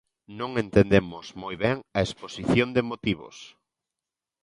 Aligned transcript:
Non 0.39 0.51
entendemos 0.63 1.25
moi 1.41 1.55
ben 1.63 1.77
a 1.97 1.99
exposición 2.07 2.67
de 2.75 2.81
motivos. 2.91 3.37